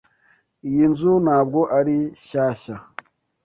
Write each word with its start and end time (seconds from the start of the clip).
Iyi 0.67 0.85
nzu 0.91 1.11
ntabwo 1.25 1.59
ari 1.77 1.97
shyashya. 2.25 2.75